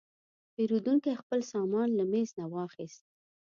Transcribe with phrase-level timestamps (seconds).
[0.53, 3.01] پیرودونکی خپل سامان له میز نه واخیست.